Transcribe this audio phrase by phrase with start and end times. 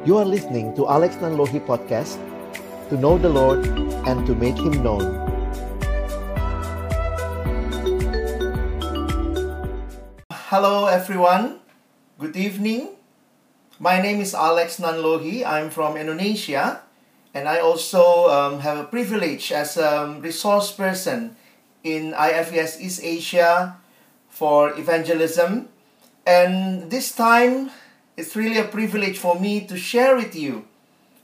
[0.00, 2.16] You are listening to Alex Nanlohi Podcast
[2.88, 3.68] to know the Lord
[4.08, 5.04] and to make Him known.
[10.48, 11.60] Hello, everyone.
[12.16, 12.96] Good evening.
[13.76, 15.44] My name is Alex Nanlohi.
[15.44, 16.80] I'm from Indonesia,
[17.36, 21.36] and I also um, have a privilege as a resource person
[21.84, 23.76] in IFES East Asia
[24.32, 25.68] for evangelism.
[26.24, 27.68] And this time,
[28.20, 30.68] it's really a privilege for me to share with you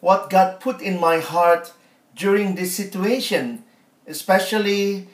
[0.00, 1.72] what God put in my heart
[2.16, 3.64] during this situation,
[4.09, 5.06] especially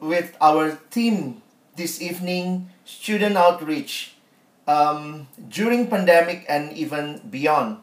[0.00, 1.40] with our theme
[1.76, 4.18] this evening, student outreach,
[4.66, 7.78] um, during pandemic and even beyond.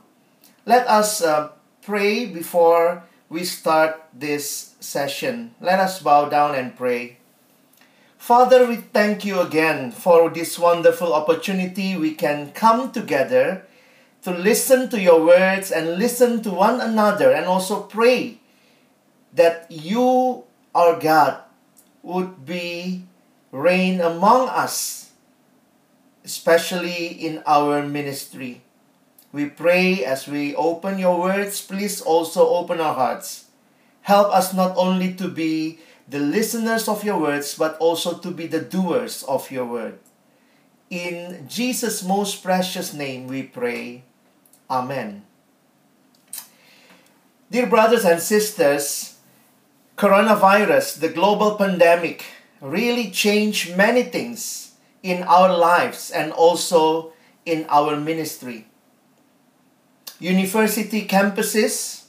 [0.66, 5.56] Let us uh, pray before we start this session.
[5.62, 7.23] Let us bow down and pray.
[8.26, 13.62] Father, we thank you again for this wonderful opportunity we can come together
[14.23, 18.42] to listen to your words and listen to one another and also pray
[19.32, 20.42] that you,
[20.73, 21.38] our God,
[22.02, 23.06] would be
[23.52, 25.12] reign among us,
[26.26, 28.66] especially in our ministry.
[29.32, 33.45] We pray as we open your words, please also open our hearts.
[34.02, 38.48] Help us not only to be the listeners of your words, but also to be
[38.48, 40.00] the doers of your word.
[40.89, 44.03] In Jesus' most precious name we pray.
[44.70, 45.26] Amen.
[47.50, 49.17] Dear brothers and sisters,
[49.98, 52.26] coronavirus, the global pandemic,
[52.61, 57.14] really changed many things in our lives and also
[57.45, 58.66] in our ministry.
[60.20, 62.06] University campuses,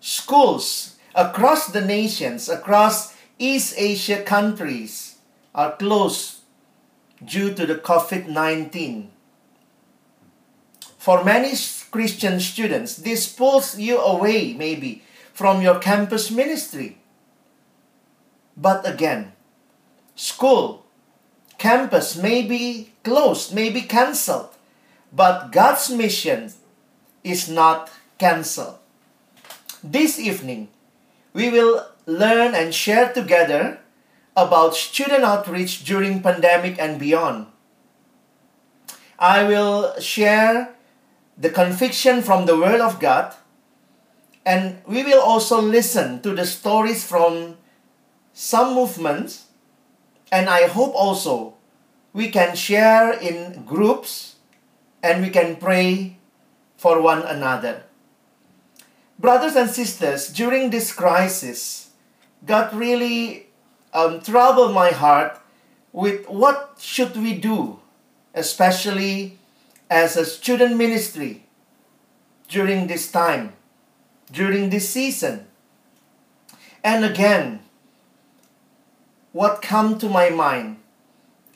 [0.00, 5.16] schools across the nations, across East Asia countries
[5.54, 6.44] are closed
[7.24, 9.10] due to the COVID 19.
[10.98, 11.56] For many
[11.90, 15.02] Christian students, this pulls you away, maybe,
[15.32, 16.98] from your campus ministry.
[18.58, 19.32] But again,
[20.14, 20.84] school,
[21.56, 24.52] campus may be closed, may be cancelled,
[25.16, 26.52] but God's mission
[27.24, 28.76] is not cancelled.
[29.82, 30.68] This evening,
[31.32, 33.78] we will learn and share together
[34.36, 37.46] about student outreach during pandemic and beyond.
[39.18, 40.74] I will share
[41.36, 43.34] the conviction from the word of God
[44.44, 47.56] and we will also listen to the stories from
[48.32, 49.46] some movements
[50.32, 51.54] and I hope also
[52.12, 54.36] we can share in groups
[55.02, 56.16] and we can pray
[56.76, 57.84] for one another.
[59.18, 61.89] Brothers and sisters, during this crisis,
[62.46, 63.46] God really
[63.92, 65.38] um, troubled my heart
[65.92, 67.80] with what should we do,
[68.34, 69.38] especially
[69.90, 71.44] as a student ministry
[72.48, 73.52] during this time,
[74.30, 75.46] during this season.
[76.82, 77.60] And again,
[79.32, 80.78] what come to my mind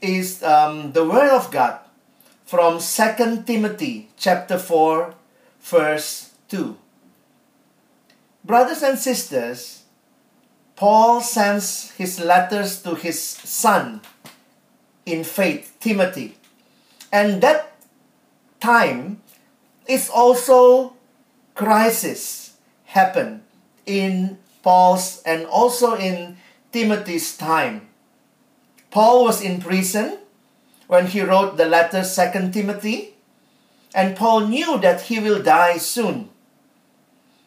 [0.03, 1.81] is um, the word of God
[2.45, 5.15] from 2 Timothy chapter 4
[5.61, 6.77] verse 2.
[8.45, 9.84] Brothers and sisters,
[10.77, 14.01] Paul sends his letters to his son
[15.07, 16.37] in faith, Timothy.
[17.13, 17.77] And that
[18.61, 19.23] time
[19.87, 20.95] is also
[21.55, 23.43] crisis happen
[23.87, 26.39] in Paul's and also in
[26.73, 27.87] Timothy's time.
[28.91, 30.19] Paul was in prison
[30.89, 33.15] when he wrote the letter 2 Timothy,
[33.95, 36.31] and Paul knew that he will die soon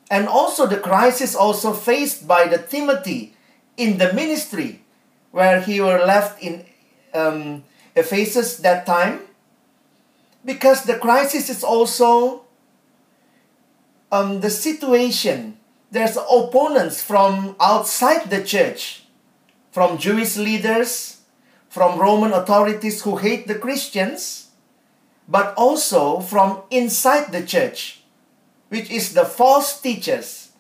[0.09, 3.35] and also the crisis also faced by the Timothy
[3.75, 4.81] in the ministry
[5.31, 6.66] where he were left in
[7.13, 7.63] um,
[7.95, 9.22] Ephesus that time.
[10.46, 12.44] Because the crisis is also
[14.12, 15.57] um, the situation.
[15.91, 19.03] There's opponents from outside the church
[19.72, 21.22] from Jewish leaders
[21.69, 24.49] from Roman authorities who hate the Christians
[25.28, 27.97] but also from inside the church
[28.69, 30.52] which is the false teachers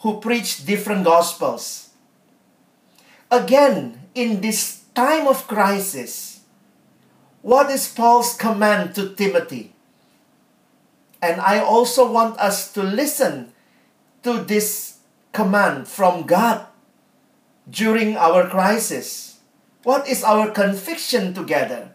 [0.00, 1.90] who preach different gospels.
[3.30, 6.40] Again, in this time of crisis,
[7.42, 9.72] what is Paul's command to Timothy?
[11.20, 13.52] And I also want us to listen
[14.22, 14.98] to this
[15.32, 16.66] command from God
[17.68, 19.40] during our crisis.
[19.82, 21.92] What is our conviction together?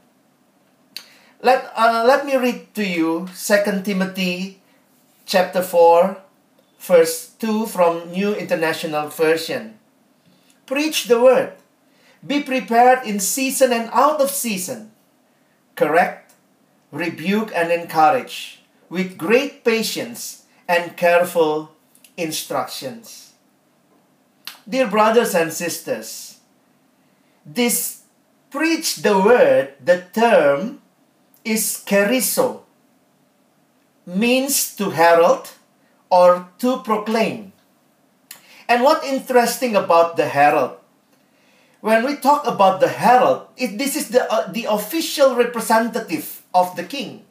[1.42, 4.59] Let, uh, let me read to you 2 Timothy
[5.30, 6.18] chapter 4,
[6.80, 9.78] verse 2 from New International Version.
[10.66, 11.54] Preach the word.
[12.26, 14.92] Be prepared in season and out of season.
[15.76, 16.34] Correct,
[16.92, 21.78] rebuke, and encourage with great patience and careful
[22.18, 23.34] instructions.
[24.68, 26.40] Dear brothers and sisters,
[27.46, 28.02] this
[28.50, 30.82] preach the word, the term
[31.46, 32.66] is kerysso,
[34.16, 35.50] means to herald
[36.10, 37.54] or to proclaim.
[38.68, 40.78] And what interesting about the herald?
[41.82, 46.76] When we talk about the herald, it, this is the, uh, the official representative of
[46.76, 47.26] the king.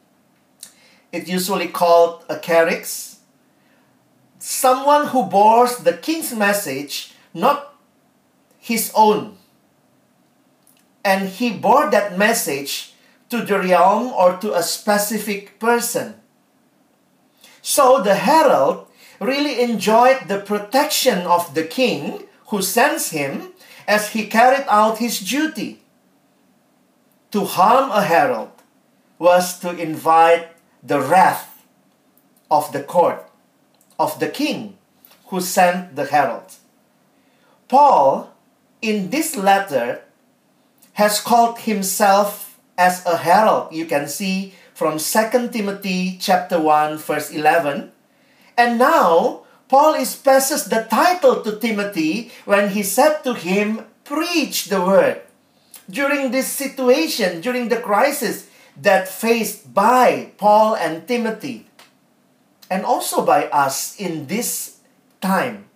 [1.13, 3.19] It usually called a keryx,
[4.39, 7.75] someone who bores the king's message, not
[8.59, 9.37] his own.
[11.05, 12.95] And he bore that message
[13.31, 16.18] to the realm or to a specific person.
[17.69, 18.87] So the herald
[19.21, 23.53] really enjoyed the protection of the king who sends him
[23.87, 25.83] as he carried out his duty.
[27.33, 28.53] To harm a herald
[29.19, 30.49] was to invite
[30.83, 31.63] the wrath
[32.51, 33.29] of the court,
[33.99, 34.79] of the king
[35.27, 36.57] who sent the herald.
[37.69, 38.33] Paul,
[38.81, 40.01] in this letter,
[40.95, 43.75] has called himself as a herald.
[43.75, 47.91] You can see from 2 Timothy chapter 1 verse 11
[48.59, 54.67] and now, Paul is passes the title to Timothy when he said to him, Preach
[54.67, 55.23] the word.
[55.89, 61.71] During this situation, during the crisis that faced by Paul and Timothy,
[62.69, 64.83] and also by us in this
[65.23, 65.71] time,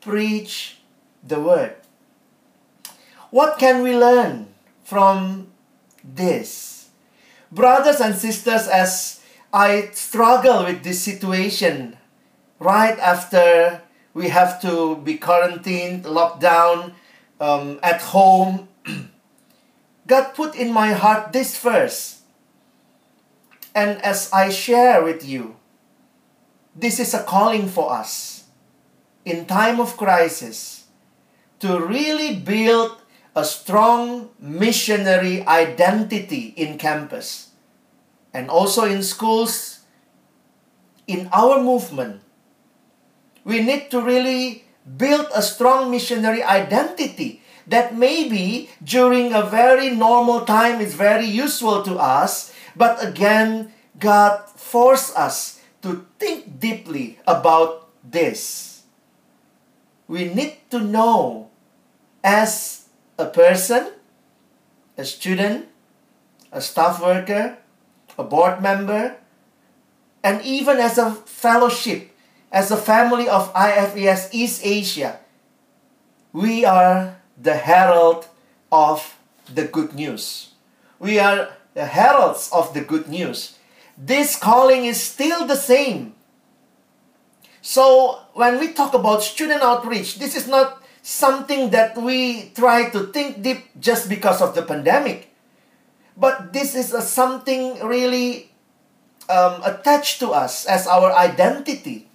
[0.00, 0.80] preach
[1.22, 1.76] the word.
[3.28, 4.48] What can we learn
[4.82, 5.52] from
[6.02, 6.77] this?
[7.50, 9.20] Brothers and sisters, as
[9.52, 11.96] I struggle with this situation
[12.58, 13.80] right after
[14.12, 16.92] we have to be quarantined, locked down
[17.40, 18.68] um, at home.
[20.06, 22.22] God put in my heart this verse.
[23.74, 25.56] And as I share with you,
[26.74, 28.44] this is a calling for us
[29.24, 30.86] in time of crisis
[31.60, 32.97] to really build
[33.38, 37.54] a strong missionary identity in campus
[38.34, 39.86] and also in schools,
[41.06, 42.20] in our movement,
[43.46, 50.42] we need to really build a strong missionary identity that maybe during a very normal
[50.42, 57.86] time is very useful to us, but again, God forced us to think deeply about
[58.02, 58.82] this.
[60.08, 61.50] We need to know
[62.24, 62.87] as
[63.18, 63.90] a person,
[64.96, 65.66] a student,
[66.52, 67.58] a staff worker,
[68.16, 69.16] a board member,
[70.22, 72.14] and even as a fellowship,
[72.50, 75.18] as a family of IFES East Asia,
[76.32, 78.28] we are the herald
[78.70, 79.18] of
[79.52, 80.54] the good news.
[80.98, 83.58] We are the heralds of the good news.
[83.96, 86.14] This calling is still the same.
[87.62, 90.77] So, when we talk about student outreach, this is not
[91.08, 95.32] something that we try to think deep just because of the pandemic.
[96.12, 98.52] But this is a, something really
[99.32, 102.12] um, attached to us as our identity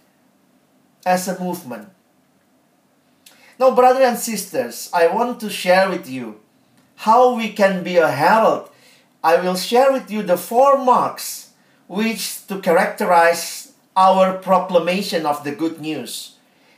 [1.07, 1.89] as a movement.
[3.57, 6.37] Now, brothers and sisters, I want to share with you
[7.01, 8.69] how we can be a herald.
[9.23, 11.49] I will share with you the four marks
[11.87, 16.32] which to characterize our proclamation of the good news.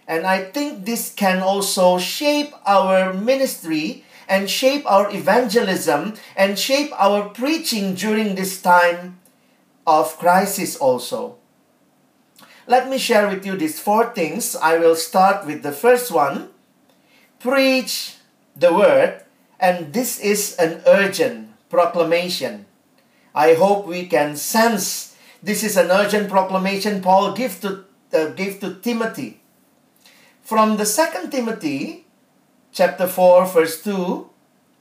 [0.07, 6.91] And I think this can also shape our ministry and shape our evangelism and shape
[6.99, 9.19] our preaching during this time
[9.85, 11.37] of crisis also.
[12.67, 14.55] Let me share with you these four things.
[14.55, 16.49] I will start with the first one
[17.45, 18.17] preach
[18.55, 19.21] the word,
[19.59, 22.65] and this is an urgent proclamation.
[23.35, 28.59] I hope we can sense this is an urgent proclamation Paul gave to, uh, gave
[28.61, 29.41] to Timothy.
[30.45, 32.05] From the second Timothy
[32.71, 34.29] chapter 4, verse 2,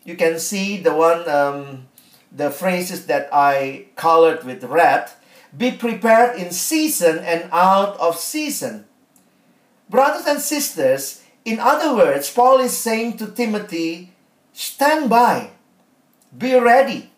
[0.04, 1.88] you can see the one, um,
[2.30, 5.08] the phrases that I colored with red.
[5.56, 8.84] Be prepared in season and out of season.
[9.88, 14.12] Brothers and sisters, in other words, Paul is saying to Timothy,
[14.52, 15.52] stand by,
[16.36, 17.10] be ready.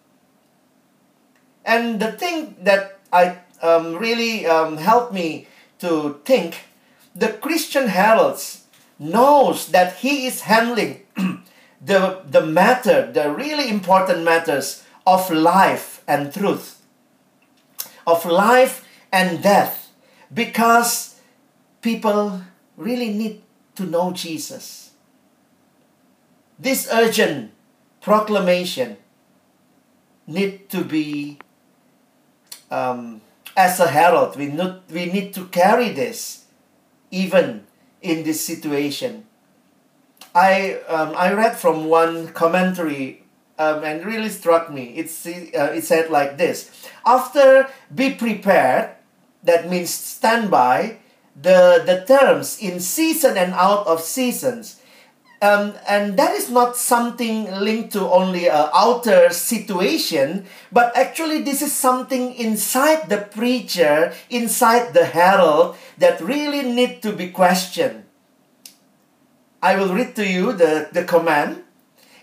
[1.64, 5.48] And the thing that I um, really um, helped me
[5.80, 6.65] to think,
[7.16, 8.64] the Christian heralds
[8.98, 11.00] knows that he is handling
[11.80, 16.82] the, the matter, the really important matters of life and truth,
[18.06, 19.92] of life and death,
[20.32, 21.20] because
[21.80, 22.42] people
[22.76, 23.42] really need
[23.76, 24.90] to know Jesus.
[26.58, 27.52] This urgent
[28.00, 28.96] proclamation
[30.26, 31.38] need to be
[32.70, 33.20] um,
[33.56, 36.45] as a herald, we, need, we need to carry this
[37.10, 37.66] even
[38.02, 39.24] in this situation.
[40.34, 43.22] I, um, I read from one commentary
[43.58, 44.94] um, and really struck me.
[44.96, 46.70] It's, uh, it said like this
[47.06, 48.90] After be prepared,
[49.42, 50.98] that means stand by,
[51.34, 54.80] the, the terms in season and out of seasons
[55.46, 61.62] um, and that is not something linked to only an outer situation, but actually, this
[61.62, 68.04] is something inside the preacher, inside the herald, that really need to be questioned.
[69.62, 71.62] I will read to you the, the command.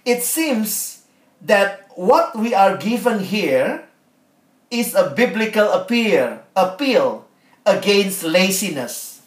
[0.06, 1.03] It seems
[1.42, 3.88] that what we are given here
[4.70, 7.25] is a biblical appeal, appeal
[7.65, 9.22] against laziness.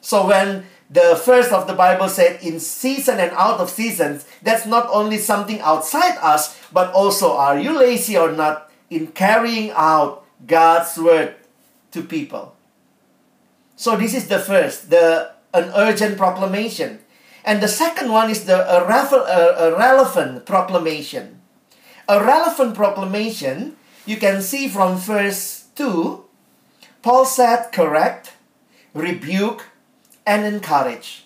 [0.00, 4.66] So when the first of the Bible said in season and out of seasons, that's
[4.66, 10.24] not only something outside us, but also are you lazy or not in carrying out
[10.46, 11.34] God's word
[11.92, 12.54] to people?
[13.74, 17.00] So this is the first, the an urgent proclamation.
[17.44, 21.40] And the second one is the a, a, a relevant proclamation.
[22.08, 26.24] A relevant proclamation, you can see from verse 2,
[27.00, 28.34] Paul said, correct,
[28.94, 29.71] rebuke,
[30.26, 31.24] and encourage.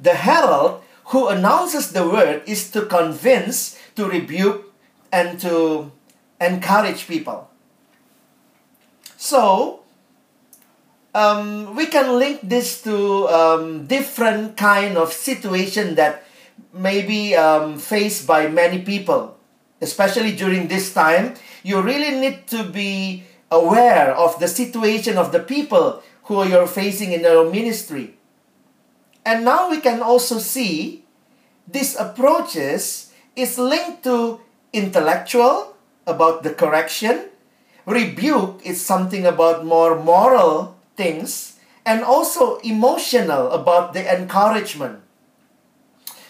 [0.00, 4.72] The herald who announces the word is to convince, to rebuke,
[5.12, 5.92] and to
[6.40, 7.50] encourage people.
[9.16, 9.82] So,
[11.14, 16.24] um, we can link this to um, different kind of situation that
[16.72, 19.36] may be um, faced by many people,
[19.80, 21.34] especially during this time.
[21.62, 26.02] You really need to be aware of the situation of the people
[26.34, 28.16] who you're facing in your ministry.
[29.24, 31.04] And now we can also see
[31.68, 34.40] these approaches is linked to
[34.72, 37.30] intellectual about the correction,
[37.86, 45.00] rebuke is something about more moral things, and also emotional about the encouragement.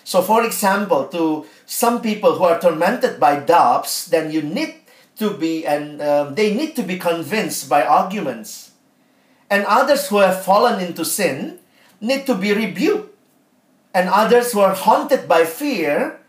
[0.05, 4.75] So, for example, to some people who are tormented by doubts, then you need
[5.17, 8.72] to be and um, they need to be convinced by arguments
[9.53, 11.61] and others who have fallen into sin
[12.01, 13.13] need to be rebuked.
[13.93, 16.25] And others who are haunted by fear,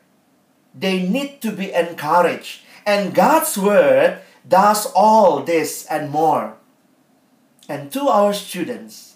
[0.76, 2.68] they need to be encouraged.
[2.86, 6.60] And God's word does all this and more.
[7.70, 9.16] And to our students,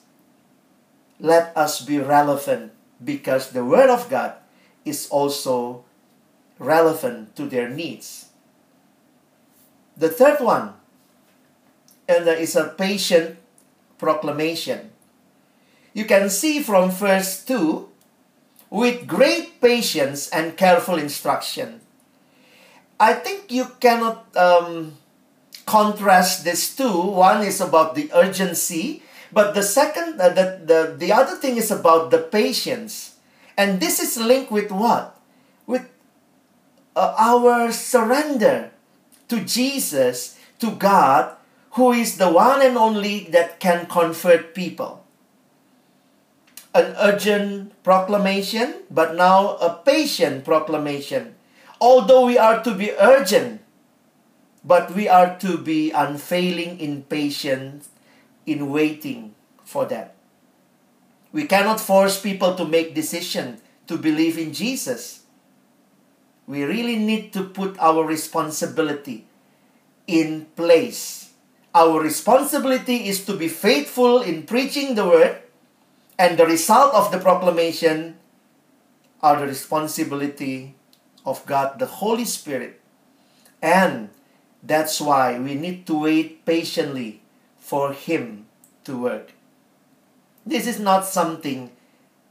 [1.19, 2.71] let us be relevant
[3.03, 4.39] because the word of God
[4.85, 5.83] is also
[6.59, 8.31] relevant to their needs.
[9.97, 10.79] The third one,
[12.07, 13.43] and there is a patient
[13.97, 14.91] proclamation.
[15.93, 17.89] You can see from verse 2
[18.69, 21.81] with great patience and careful instruction.
[22.99, 24.97] I think you cannot um,
[25.65, 27.13] contrast these two.
[27.13, 31.69] One is about the urgency, but the second, uh, the, the, the other thing is
[31.69, 33.15] about the patience.
[33.57, 35.19] And this is linked with what?
[35.65, 35.89] With
[36.95, 38.71] uh, our surrender
[39.29, 41.35] to Jesus, to God,
[41.77, 45.05] who is the one and only that can convert people.
[46.73, 51.35] An urgent proclamation, but now a patient proclamation.
[51.79, 53.61] Although we are to be urgent,
[54.65, 57.89] but we are to be unfailing in patience
[58.47, 60.15] in waiting for that.
[61.31, 65.29] We cannot force people to make decision to believe in Jesus.
[66.47, 69.27] We really need to put our responsibility
[70.07, 71.16] in place
[71.77, 75.37] our responsibility is to be faithful in preaching the word,
[76.17, 78.17] and the result of the proclamation
[79.21, 80.73] are the responsibility
[81.21, 82.81] of God, the Holy Spirit.
[83.61, 84.09] And
[84.65, 87.21] that's why we need to wait patiently
[87.61, 88.49] for Him
[88.89, 89.37] to work.
[90.49, 91.69] This is not something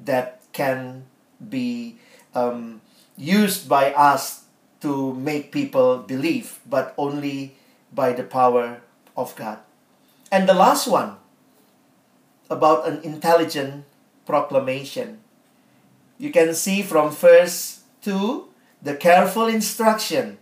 [0.02, 1.06] that can
[1.38, 2.02] be
[2.34, 2.80] um,
[3.14, 4.42] used by us
[4.82, 7.54] to make people believe, but only
[7.94, 8.82] by the power
[9.16, 9.58] of God.
[10.30, 11.16] And the last one
[12.50, 13.84] about an intelligent
[14.24, 15.18] proclamation.
[16.18, 18.46] You can see from verse 2
[18.82, 20.38] the careful instruction.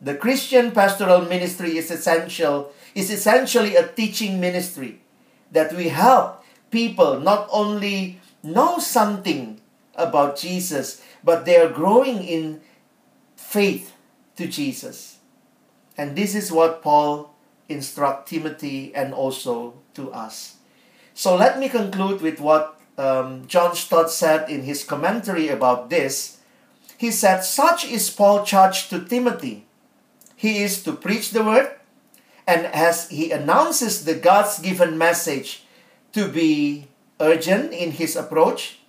[0.00, 5.00] The Christian pastoral ministry is essential is essentially a teaching ministry
[5.52, 9.60] that we help people not only know something
[9.94, 12.60] about Jesus but they are growing in
[13.36, 13.92] faith
[14.36, 15.18] to Jesus.
[15.96, 17.34] And this is what Paul
[17.68, 20.56] instruct Timothy and also to us.
[21.14, 26.38] So let me conclude with what um, John Stott said in his commentary about this.
[26.96, 29.66] He said, Such is Paul's charge to Timothy.
[30.36, 31.78] He is to preach the word
[32.48, 35.68] And as he announces the God's given message
[36.16, 36.88] to be
[37.20, 38.80] urgent in his approach,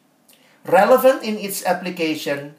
[0.63, 2.55] relevant in its application,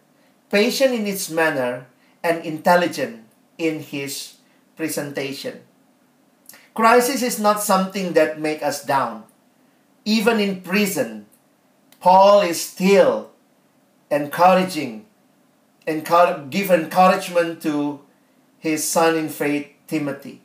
[0.52, 1.88] patient in its manner,
[2.20, 3.24] and intelligent
[3.56, 4.44] in his
[4.76, 5.64] presentation.
[6.74, 9.24] Crisis is not something that make us down.
[10.04, 11.26] Even in prison,
[12.00, 13.30] Paul is still
[14.10, 15.06] encouraging
[15.86, 16.06] and
[16.50, 18.00] give encouragement to
[18.58, 20.40] his son in faith Timothy.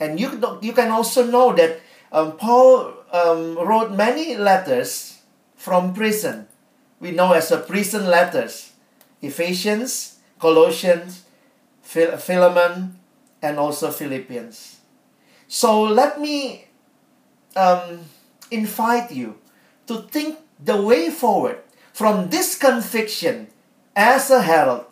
[0.00, 1.80] And you, you can also know that
[2.10, 5.22] um, Paul um, wrote many letters
[5.54, 6.46] from prison.
[7.00, 8.72] We know as a prison letters
[9.22, 11.24] Ephesians, Colossians,
[11.82, 12.98] Phil- Philemon,
[13.40, 14.83] and also Philippians.
[15.54, 16.66] So let me
[17.54, 18.10] um,
[18.50, 19.38] invite you
[19.86, 21.62] to think the way forward
[21.94, 23.46] from this conviction
[23.94, 24.90] as a herald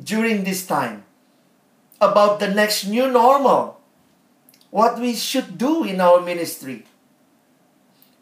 [0.00, 1.04] during this time
[2.00, 3.84] about the next new normal,
[4.70, 6.88] what we should do in our ministry.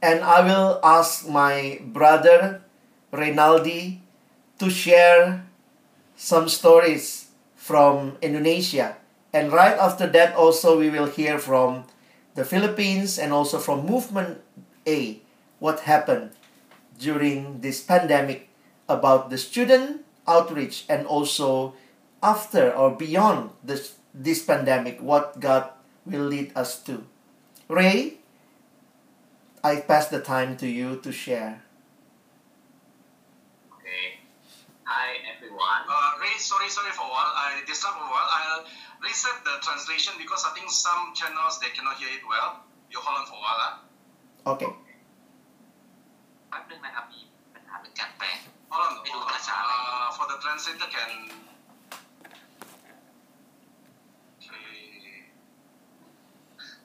[0.03, 2.67] And I will ask my brother
[3.15, 4.03] Reynaldi
[4.59, 5.47] to share
[6.17, 8.99] some stories from Indonesia.
[9.33, 11.85] And right after that, also, we will hear from
[12.35, 14.43] the Philippines and also from Movement
[14.87, 15.21] A
[15.59, 16.33] what happened
[16.99, 18.49] during this pandemic
[18.89, 21.75] about the student outreach and also
[22.23, 25.71] after or beyond this, this pandemic, what God
[26.05, 27.05] will lead us to.
[27.69, 28.19] Ray,
[29.63, 31.63] I pass the time to you to share.
[33.73, 34.21] Okay.
[34.85, 35.85] Hi everyone.
[35.87, 37.33] Uh, Ray, sorry, sorry for a while.
[37.37, 38.29] I disturb a while.
[38.29, 38.65] I'll
[39.06, 42.50] reset the translation because I think some channels they cannot hear it well.
[42.92, 43.60] You hold on for a while.
[43.64, 44.54] Huh?
[44.54, 44.72] Okay.
[46.50, 47.20] แป๊บนึงนะครับมี
[47.54, 48.28] ปัญหาเรื่องการแปล
[48.72, 48.94] Hold on.
[49.06, 49.42] May hold dua on.
[49.50, 49.76] cara.
[49.78, 51.12] Uh, for the translator can.
[54.40, 55.32] Okay.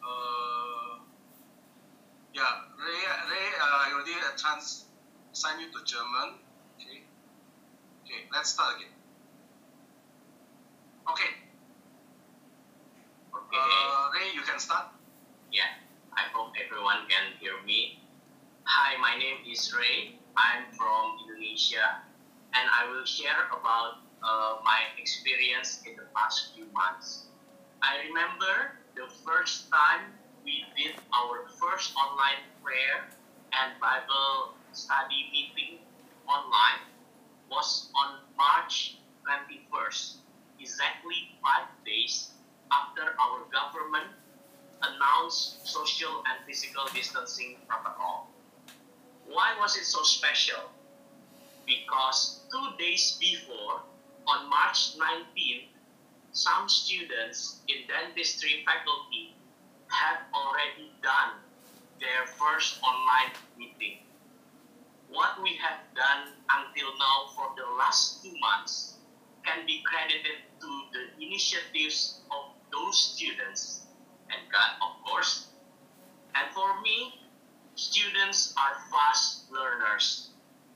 [0.08, 0.92] Uh,
[2.38, 2.52] yeah,
[2.84, 4.66] Ray, Ray, uh, I already uh, trans
[5.32, 6.28] sign you to German.
[6.76, 6.98] Okay.
[8.04, 8.94] Okay, let's start again.
[11.12, 11.30] Okay.
[11.30, 11.43] Okay.
[14.55, 14.87] Can start.
[15.51, 15.67] Yeah,
[16.15, 17.99] I hope everyone can hear me.
[18.63, 20.15] Hi, my name is Ray.
[20.39, 21.99] I'm from Indonesia,
[22.55, 27.27] and I will share about uh, my experience in the past few months.
[27.83, 30.15] I remember the first time
[30.47, 33.11] we did our first online prayer
[33.59, 35.83] and Bible study meeting
[36.31, 36.87] online
[37.51, 40.23] was on March 21st,
[40.63, 42.31] exactly five days
[42.71, 44.15] after our government
[44.81, 48.29] announced social and physical distancing protocol.
[49.27, 50.71] Why was it so special?
[51.65, 53.81] Because two days before,
[54.27, 55.67] on March 19th,
[56.31, 59.35] some students in dentistry faculty
[59.87, 61.39] had already done
[61.99, 63.99] their first online meeting.
[65.09, 68.97] What we have done until now for the last two months
[69.45, 73.84] can be credited to the initiatives of those students
[74.29, 75.47] and God, of course.
[76.35, 77.21] And for me,
[77.75, 80.29] students are fast learners.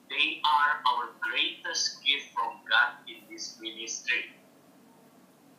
[0.10, 4.34] They are our greatest gift from God in this ministry.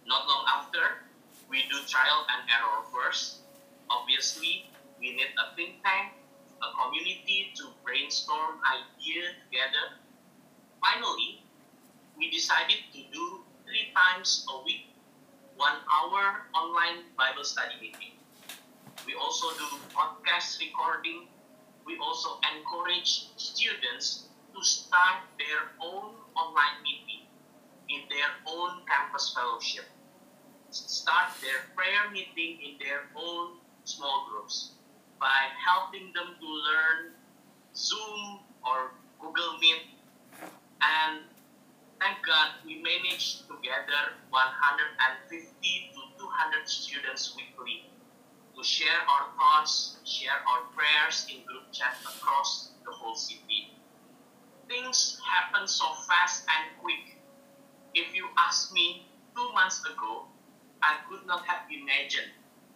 [0.07, 1.07] Not long after,
[1.49, 3.47] we do trial and error first.
[3.91, 6.13] Obviously, we need a think tank,
[6.63, 10.03] a community to brainstorm ideas together.
[10.83, 11.43] Finally,
[12.19, 14.90] we decided to do three times a week,
[15.61, 18.17] one hour online Bible study meeting.
[19.05, 21.29] We also do podcast recording.
[21.85, 27.29] We also encourage students to start their own online meeting
[27.93, 29.85] in their own campus fellowship.
[30.71, 34.81] Start their prayer meeting in their own small groups
[35.21, 37.13] by helping them to learn
[37.77, 39.93] Zoom or Google Meet.
[40.81, 41.21] And
[42.01, 47.93] thank God we managed to gather 150 to 200 students weekly
[48.57, 53.77] to share our thoughts, share our prayers in group chat across the whole city.
[54.67, 57.21] Things happen so fast and quick.
[57.95, 60.25] If you ask me two months ago,
[60.83, 62.33] I could not have imagined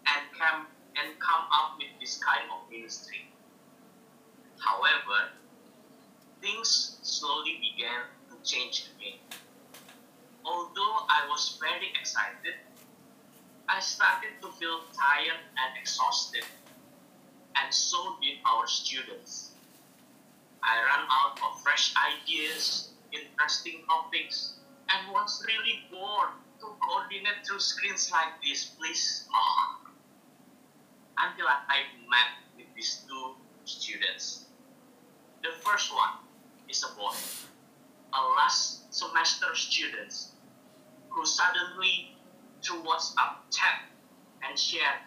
[0.06, 0.66] and come
[1.00, 3.24] and come up with this kind of ministry.
[4.60, 5.32] However,
[6.42, 8.13] things slowly began
[8.44, 9.20] to me.
[10.44, 12.60] Although I was very excited,
[13.68, 16.44] I started to feel tired and exhausted,
[17.56, 19.52] and so did our students.
[20.62, 24.54] I ran out of fresh ideas, interesting topics,
[24.88, 28.66] and was really bored to coordinate through screens like this.
[28.76, 29.26] Please,
[31.16, 34.46] until I met with these two students.
[35.42, 36.20] The first one
[36.68, 37.12] is a boy,
[38.14, 40.14] a last semester student
[41.10, 42.14] who suddenly
[42.62, 43.90] through WhatsApp chat
[44.46, 45.02] and shared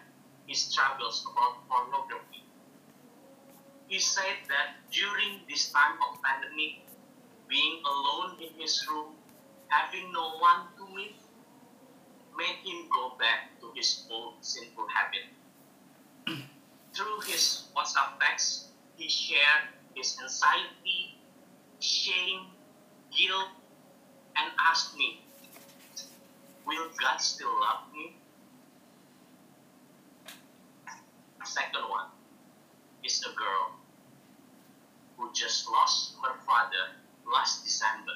[0.46, 2.44] his struggles about pornography.
[3.88, 6.84] He said that during this time of pandemic,
[7.48, 9.16] being alone in his room,
[9.68, 11.16] having no one to meet,
[12.36, 15.26] made him go back to his old sinful habit.
[16.94, 21.18] Through his WhatsApp text, he shared his anxiety,
[21.80, 22.46] shame,
[23.16, 23.48] guilt,
[24.36, 25.20] and asked me,
[26.66, 28.16] Will God still love me?
[31.44, 32.08] Second one
[33.02, 33.72] is a girl
[35.16, 36.94] who just lost her father
[37.32, 38.12] last December.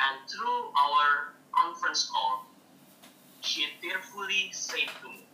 [0.00, 2.46] And through our conference call,
[3.40, 5.26] she tearfully said to me,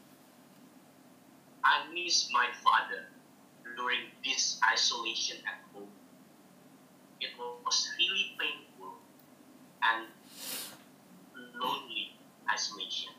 [1.65, 3.07] I miss my father
[3.77, 5.89] during this isolation at home.
[7.21, 8.95] It was really painful
[9.83, 10.07] and
[11.55, 12.17] lonely
[12.53, 13.13] isolation.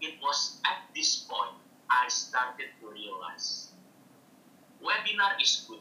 [0.00, 1.56] It was at this point
[1.90, 3.72] I started to realize
[4.84, 5.80] webinar is good,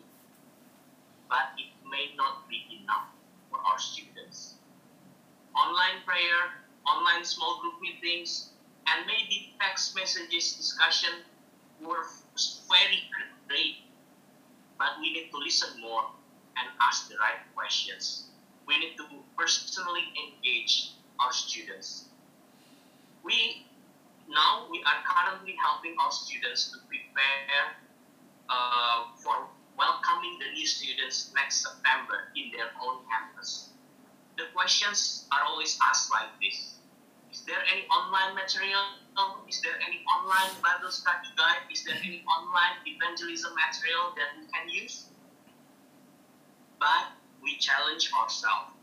[1.27, 3.11] but it may not be enough
[3.51, 4.55] for our students.
[5.55, 8.49] Online prayer, online small group meetings,
[8.87, 11.23] and maybe text messages discussion
[11.79, 12.03] were
[12.67, 13.07] very
[13.47, 13.87] great,
[14.77, 16.11] but we need to listen more
[16.59, 18.27] and ask the right questions.
[18.67, 19.05] We need to
[19.39, 22.11] personally engage our students.
[23.23, 23.63] We
[24.27, 27.79] now we are currently helping our students to prepare
[28.51, 29.47] uh, for
[29.79, 33.71] welcoming the new students next September in their own campus.
[34.35, 36.75] The questions are always asked like this
[37.31, 39.02] Is there any online material?
[39.15, 41.69] Oh, is there any online Bible study guide?
[41.71, 45.05] Is there any online evangelism material that we can use?
[46.79, 48.73] But we challenge ourselves.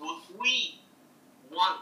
[0.00, 0.80] Would we
[1.50, 1.80] want,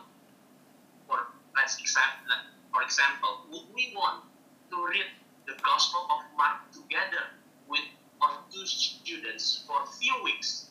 [1.09, 1.19] for
[1.57, 2.39] let's example,
[2.73, 4.23] for example, would we want
[4.71, 5.11] to read
[5.47, 7.35] the Gospel of Mark together
[7.69, 7.83] with
[8.23, 10.71] our two students for a few weeks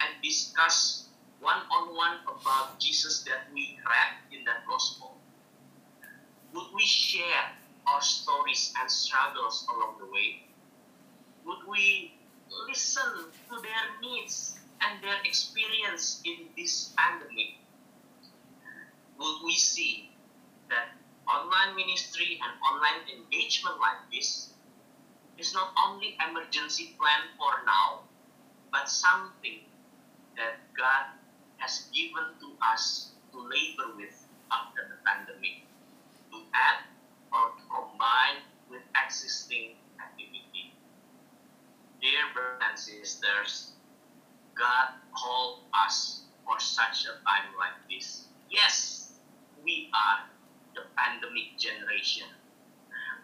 [0.00, 1.06] and discuss
[1.40, 5.14] one on one about Jesus that we read in that Gospel?
[6.54, 7.50] Would we share
[7.86, 10.46] our stories and struggles along the way?
[11.44, 12.14] Would we
[12.68, 17.58] listen to their needs and their experience in this pandemic?
[19.18, 20.10] Would we see
[20.70, 20.94] that
[21.26, 24.50] online ministry and online engagement like this
[25.38, 28.02] is not only emergency plan for now,
[28.72, 29.62] but something
[30.34, 31.06] that God
[31.58, 35.62] has given to us to labor with after the pandemic,
[36.34, 36.82] to add
[37.30, 40.74] or to combine with existing activity.
[42.02, 43.70] Dear brothers and sisters,
[44.58, 48.26] God called us for such a time like this.
[48.50, 49.14] Yes,
[49.62, 50.33] we are
[50.74, 52.26] the pandemic generation.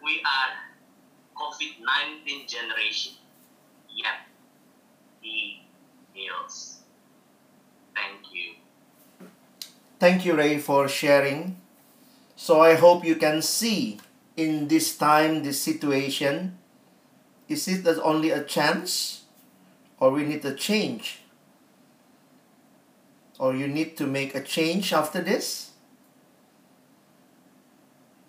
[0.03, 0.51] We are
[1.35, 3.13] COVID-19 generation.
[3.89, 4.27] Yet,
[5.21, 5.63] He
[6.13, 6.81] heals.
[7.93, 9.27] Thank you.
[9.99, 11.61] Thank you, Ray, for sharing.
[12.35, 13.99] So I hope you can see
[14.35, 16.57] in this time, this situation,
[17.47, 19.23] is it only a chance
[19.99, 21.19] or we need a change?
[23.37, 25.70] Or you need to make a change after this?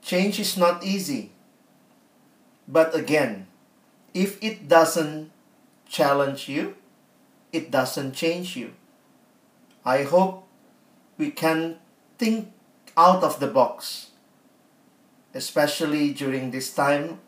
[0.03, 1.31] Change is not easy.
[2.67, 3.47] But again,
[4.13, 5.31] if it doesn't
[5.89, 6.77] challenge you,
[7.53, 8.75] it doesn't change you.
[9.85, 10.47] I hope
[11.19, 11.79] we can
[12.19, 12.53] think
[12.97, 14.11] out of the box,
[15.35, 17.21] especially during this time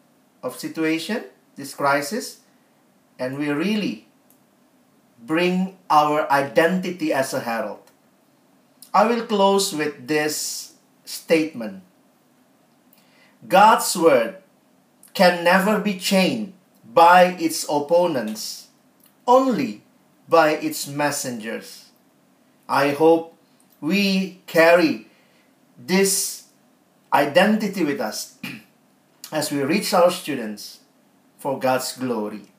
[0.43, 1.25] of situation,
[1.57, 2.41] this crisis,
[3.19, 4.07] and we really
[5.23, 7.81] bring our identity as a herald.
[8.93, 11.83] I will close with this statement
[13.49, 14.37] God's word
[15.13, 16.55] can never be chained
[16.93, 18.69] by its opponents,
[19.27, 19.83] only
[20.29, 21.91] by its messengers.
[22.69, 23.37] I hope
[23.81, 25.09] we carry
[25.79, 26.45] this
[27.13, 28.39] identity with us
[29.33, 30.81] as we reach our students
[31.39, 32.54] for God's glory.